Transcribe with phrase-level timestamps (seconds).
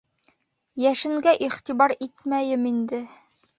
[0.85, 3.05] Йәшенгә иғтибар итмәйем инде.